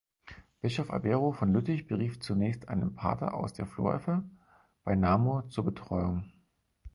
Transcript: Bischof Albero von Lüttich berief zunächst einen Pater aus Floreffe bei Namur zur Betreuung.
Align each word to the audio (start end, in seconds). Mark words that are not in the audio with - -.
Bischof 0.61 0.89
Albero 0.89 1.31
von 1.31 1.53
Lüttich 1.53 1.85
berief 1.85 2.19
zunächst 2.21 2.69
einen 2.69 2.95
Pater 2.95 3.35
aus 3.35 3.53
Floreffe 3.67 4.23
bei 4.83 4.95
Namur 4.95 5.47
zur 5.49 5.63
Betreuung. 5.63 6.23